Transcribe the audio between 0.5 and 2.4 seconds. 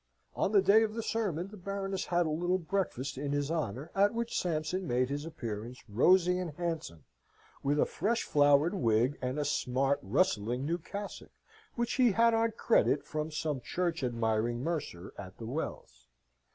the day of the sermon, the Baroness had a